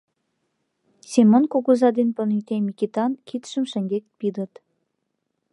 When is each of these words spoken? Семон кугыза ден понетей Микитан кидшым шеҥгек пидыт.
Семон 1.11 1.43
кугыза 1.51 1.89
ден 1.97 2.09
понетей 2.17 2.61
Микитан 2.67 3.11
кидшым 3.27 3.63
шеҥгек 3.71 4.05
пидыт. 4.17 4.53